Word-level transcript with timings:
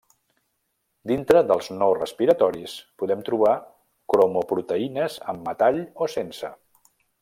Dintre 1.11 1.43
dels 1.49 1.69
no 1.81 1.89
respiratoris 1.99 2.75
podem 3.03 3.23
trobar 3.29 3.53
cromoproteïnes 4.15 5.23
amb 5.35 5.49
metall 5.53 5.83
o 6.07 6.13
sense. 6.19 6.57